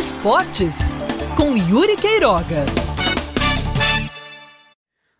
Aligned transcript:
Esportes, 0.00 0.88
com 1.36 1.54
Yuri 1.54 1.94
Queiroga. 1.94 2.64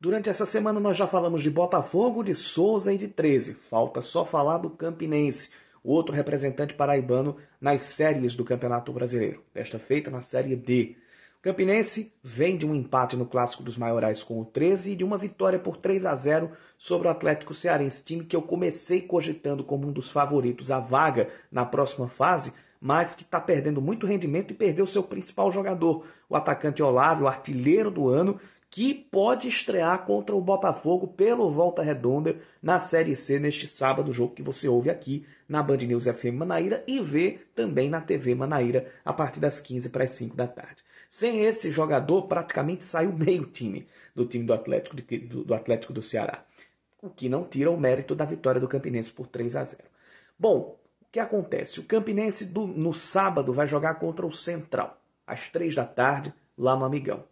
Durante 0.00 0.28
essa 0.28 0.44
semana 0.44 0.80
nós 0.80 0.96
já 0.96 1.06
falamos 1.06 1.44
de 1.44 1.50
Botafogo, 1.50 2.24
de 2.24 2.34
Souza 2.34 2.92
e 2.92 2.98
de 2.98 3.06
13. 3.06 3.54
Falta 3.54 4.00
só 4.00 4.24
falar 4.24 4.58
do 4.58 4.68
Campinense, 4.68 5.52
outro 5.84 6.12
representante 6.12 6.74
paraibano 6.74 7.36
nas 7.60 7.82
séries 7.82 8.34
do 8.34 8.44
Campeonato 8.44 8.92
Brasileiro. 8.92 9.44
Desta 9.54 9.78
feita 9.78 10.10
na 10.10 10.20
Série 10.20 10.56
D. 10.56 10.96
Campinense 11.40 12.12
vem 12.20 12.56
de 12.56 12.66
um 12.66 12.74
empate 12.74 13.16
no 13.16 13.26
Clássico 13.26 13.62
dos 13.62 13.78
Maiorais 13.78 14.24
com 14.24 14.40
o 14.40 14.44
13 14.44 14.94
e 14.94 14.96
de 14.96 15.04
uma 15.04 15.16
vitória 15.16 15.58
por 15.60 15.76
3 15.76 16.04
a 16.04 16.16
0 16.16 16.50
sobre 16.76 17.06
o 17.06 17.12
Atlético 17.12 17.54
Cearense, 17.54 18.04
time 18.04 18.24
que 18.24 18.34
eu 18.34 18.42
comecei 18.42 19.02
cogitando 19.02 19.62
como 19.62 19.86
um 19.86 19.92
dos 19.92 20.10
favoritos 20.10 20.72
à 20.72 20.80
vaga 20.80 21.30
na 21.52 21.64
próxima 21.64 22.08
fase, 22.08 22.54
mas 22.84 23.16
que 23.16 23.22
está 23.22 23.40
perdendo 23.40 23.80
muito 23.80 24.06
rendimento 24.06 24.50
e 24.50 24.54
perdeu 24.54 24.86
seu 24.86 25.02
principal 25.02 25.50
jogador, 25.50 26.06
o 26.28 26.36
atacante 26.36 26.82
Olávio, 26.82 27.26
artilheiro 27.26 27.90
do 27.90 28.10
ano, 28.10 28.38
que 28.68 28.92
pode 28.92 29.48
estrear 29.48 30.04
contra 30.04 30.36
o 30.36 30.40
Botafogo 30.42 31.08
pelo 31.08 31.50
Volta 31.50 31.82
Redonda 31.82 32.36
na 32.62 32.78
Série 32.78 33.16
C 33.16 33.38
neste 33.38 33.66
sábado, 33.66 34.12
jogo 34.12 34.34
que 34.34 34.42
você 34.42 34.68
ouve 34.68 34.90
aqui 34.90 35.24
na 35.48 35.62
Band 35.62 35.78
News 35.78 36.04
FM 36.04 36.34
Manaíra 36.34 36.84
e 36.86 37.00
vê 37.00 37.38
também 37.54 37.88
na 37.88 38.02
TV 38.02 38.34
Manaíra 38.34 38.92
a 39.02 39.14
partir 39.14 39.40
das 39.40 39.62
15 39.62 39.88
para 39.88 40.04
as 40.04 40.10
5 40.10 40.36
da 40.36 40.46
tarde. 40.46 40.84
Sem 41.08 41.42
esse 41.42 41.70
jogador, 41.70 42.24
praticamente 42.24 42.84
saiu 42.84 43.14
meio 43.14 43.46
time 43.46 43.88
do 44.14 44.26
time 44.26 44.44
do 44.44 44.52
Atlético, 44.52 44.94
do, 44.94 45.54
Atlético 45.54 45.94
do 45.94 46.02
Ceará. 46.02 46.44
O 47.00 47.08
que 47.08 47.30
não 47.30 47.44
tira 47.44 47.70
o 47.70 47.80
mérito 47.80 48.14
da 48.14 48.26
vitória 48.26 48.60
do 48.60 48.68
Campinense 48.68 49.10
por 49.10 49.26
3 49.26 49.56
a 49.56 49.64
0. 49.64 49.82
Bom, 50.38 50.76
o 50.83 50.83
que 51.14 51.20
acontece? 51.20 51.78
O 51.78 51.84
Campinense 51.84 52.46
do, 52.46 52.66
no 52.66 52.92
sábado 52.92 53.52
vai 53.52 53.68
jogar 53.68 54.00
contra 54.00 54.26
o 54.26 54.32
Central, 54.32 55.00
às 55.24 55.48
3 55.48 55.72
da 55.72 55.84
tarde, 55.84 56.34
lá 56.58 56.76
no 56.76 56.84
Amigão. 56.84 57.22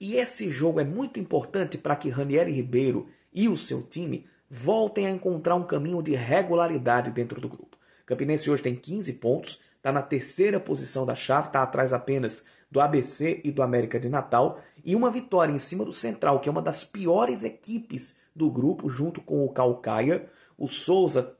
E 0.00 0.14
esse 0.14 0.48
jogo 0.50 0.78
é 0.78 0.84
muito 0.84 1.18
importante 1.18 1.76
para 1.76 1.96
que 1.96 2.08
Ranieri 2.08 2.52
Ribeiro 2.52 3.08
e 3.32 3.48
o 3.48 3.56
seu 3.56 3.82
time 3.82 4.24
voltem 4.48 5.08
a 5.08 5.10
encontrar 5.10 5.56
um 5.56 5.66
caminho 5.66 6.00
de 6.00 6.14
regularidade 6.14 7.10
dentro 7.10 7.40
do 7.40 7.48
grupo. 7.48 7.76
O 8.02 8.06
Campinense 8.06 8.48
hoje 8.48 8.62
tem 8.62 8.76
15 8.76 9.14
pontos, 9.14 9.60
está 9.78 9.90
na 9.90 10.02
terceira 10.02 10.60
posição 10.60 11.04
da 11.04 11.16
chave, 11.16 11.48
está 11.48 11.60
atrás 11.60 11.92
apenas 11.92 12.46
do 12.70 12.80
ABC 12.80 13.40
e 13.42 13.50
do 13.50 13.64
América 13.64 13.98
de 13.98 14.08
Natal, 14.08 14.60
e 14.84 14.94
uma 14.94 15.10
vitória 15.10 15.52
em 15.52 15.58
cima 15.58 15.84
do 15.84 15.92
Central, 15.92 16.38
que 16.38 16.48
é 16.48 16.52
uma 16.52 16.62
das 16.62 16.84
piores 16.84 17.42
equipes 17.42 18.22
do 18.32 18.48
grupo, 18.48 18.88
junto 18.88 19.20
com 19.20 19.44
o 19.44 19.52
Calcaia. 19.52 20.30
O 20.56 20.68
Souza, 20.68 21.36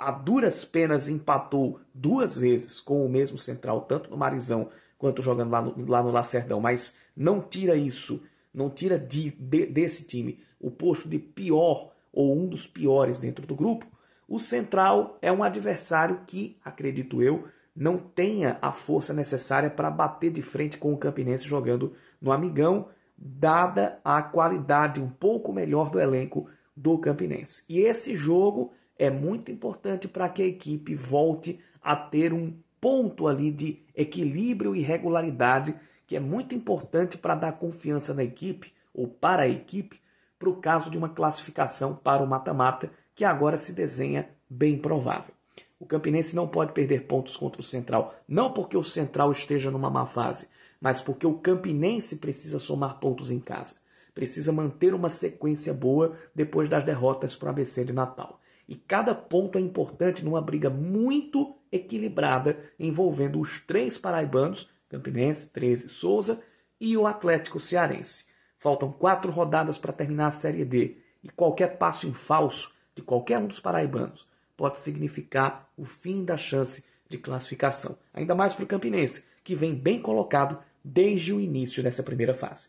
a 0.00 0.10
duras 0.10 0.64
penas, 0.64 1.10
empatou 1.10 1.78
duas 1.92 2.34
vezes 2.34 2.80
com 2.80 3.04
o 3.04 3.08
mesmo 3.08 3.38
Central, 3.38 3.82
tanto 3.82 4.08
no 4.10 4.16
Marizão 4.16 4.70
quanto 4.96 5.20
jogando 5.20 5.50
lá 5.50 5.60
no, 5.60 5.86
lá 5.86 6.02
no 6.02 6.10
Lacerdão, 6.10 6.58
mas 6.58 6.98
não 7.14 7.42
tira 7.42 7.76
isso, 7.76 8.22
não 8.52 8.70
tira 8.70 8.98
de, 8.98 9.30
de, 9.30 9.66
desse 9.66 10.08
time 10.08 10.40
o 10.58 10.70
posto 10.70 11.06
de 11.06 11.18
pior 11.18 11.92
ou 12.10 12.34
um 12.34 12.48
dos 12.48 12.66
piores 12.66 13.20
dentro 13.20 13.46
do 13.46 13.54
grupo. 13.54 13.86
O 14.26 14.38
Central 14.38 15.18
é 15.20 15.30
um 15.30 15.42
adversário 15.42 16.20
que, 16.26 16.56
acredito 16.64 17.22
eu, 17.22 17.48
não 17.76 17.98
tenha 17.98 18.58
a 18.62 18.72
força 18.72 19.12
necessária 19.12 19.68
para 19.68 19.90
bater 19.90 20.30
de 20.32 20.40
frente 20.40 20.78
com 20.78 20.94
o 20.94 20.98
Campinense 20.98 21.44
jogando 21.44 21.92
no 22.20 22.32
Amigão, 22.32 22.88
dada 23.16 24.00
a 24.02 24.22
qualidade 24.22 25.00
um 25.00 25.10
pouco 25.10 25.52
melhor 25.52 25.90
do 25.90 26.00
elenco 26.00 26.48
do 26.74 26.96
Campinense. 26.98 27.64
E 27.68 27.80
esse 27.80 28.16
jogo 28.16 28.72
é 29.00 29.08
muito 29.08 29.50
importante 29.50 30.06
para 30.06 30.28
que 30.28 30.42
a 30.42 30.46
equipe 30.46 30.94
volte 30.94 31.58
a 31.82 31.96
ter 31.96 32.34
um 32.34 32.52
ponto 32.78 33.26
ali 33.26 33.50
de 33.50 33.82
equilíbrio 33.96 34.76
e 34.76 34.82
regularidade 34.82 35.74
que 36.06 36.16
é 36.16 36.20
muito 36.20 36.54
importante 36.54 37.16
para 37.16 37.34
dar 37.34 37.52
confiança 37.52 38.12
na 38.12 38.22
equipe 38.22 38.74
ou 38.92 39.08
para 39.08 39.44
a 39.44 39.48
equipe 39.48 39.98
para 40.38 40.50
o 40.50 40.56
caso 40.56 40.90
de 40.90 40.98
uma 40.98 41.08
classificação 41.08 41.96
para 41.96 42.22
o 42.22 42.26
mata-mata 42.26 42.90
que 43.14 43.24
agora 43.24 43.56
se 43.56 43.72
desenha 43.72 44.28
bem 44.50 44.76
provável. 44.76 45.32
O 45.78 45.86
Campinense 45.86 46.36
não 46.36 46.46
pode 46.46 46.72
perder 46.72 47.06
pontos 47.06 47.38
contra 47.38 47.62
o 47.62 47.64
Central, 47.64 48.14
não 48.28 48.52
porque 48.52 48.76
o 48.76 48.84
Central 48.84 49.32
esteja 49.32 49.70
numa 49.70 49.88
má 49.88 50.04
fase, 50.04 50.50
mas 50.78 51.00
porque 51.00 51.26
o 51.26 51.38
Campinense 51.38 52.18
precisa 52.18 52.58
somar 52.58 53.00
pontos 53.00 53.30
em 53.30 53.40
casa. 53.40 53.76
Precisa 54.14 54.52
manter 54.52 54.92
uma 54.92 55.08
sequência 55.08 55.72
boa 55.72 56.18
depois 56.34 56.68
das 56.68 56.84
derrotas 56.84 57.34
para 57.34 57.46
o 57.46 57.50
ABC 57.50 57.82
de 57.84 57.94
Natal. 57.94 58.39
E 58.70 58.76
cada 58.76 59.12
ponto 59.12 59.58
é 59.58 59.60
importante 59.60 60.24
numa 60.24 60.40
briga 60.40 60.70
muito 60.70 61.56
equilibrada 61.72 62.56
envolvendo 62.78 63.40
os 63.40 63.58
três 63.58 63.98
paraibanos, 63.98 64.70
Campinense, 64.88 65.50
13 65.50 65.88
Souza, 65.88 66.40
e 66.80 66.96
o 66.96 67.04
Atlético 67.04 67.58
Cearense. 67.58 68.28
Faltam 68.56 68.92
quatro 68.92 69.32
rodadas 69.32 69.76
para 69.76 69.92
terminar 69.92 70.28
a 70.28 70.30
Série 70.30 70.64
D 70.64 70.98
e 71.20 71.28
qualquer 71.28 71.78
passo 71.78 72.06
em 72.06 72.14
falso 72.14 72.72
de 72.94 73.02
qualquer 73.02 73.38
um 73.38 73.48
dos 73.48 73.58
paraibanos 73.58 74.24
pode 74.56 74.78
significar 74.78 75.68
o 75.76 75.84
fim 75.84 76.24
da 76.24 76.36
chance 76.36 76.88
de 77.08 77.18
classificação. 77.18 77.98
Ainda 78.14 78.36
mais 78.36 78.54
para 78.54 78.64
o 78.64 78.68
Campinense, 78.68 79.24
que 79.42 79.56
vem 79.56 79.74
bem 79.74 80.00
colocado 80.00 80.62
desde 80.84 81.32
o 81.32 81.40
início 81.40 81.82
dessa 81.82 82.04
primeira 82.04 82.34
fase. 82.34 82.68